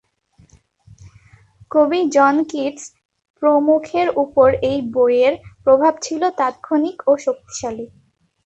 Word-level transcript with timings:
কবি 1.71 1.99
জন 2.15 2.35
কিটস 2.51 2.83
প্রমুখের 3.41 4.07
উপর 4.23 4.47
এই 4.69 4.79
বইয়ের 4.93 5.33
প্রভাব 5.63 5.93
ছিল 6.05 6.21
তাৎক্ষণিক 6.39 6.97
ও 7.07 7.13
শক্তিশালী। 7.25 7.85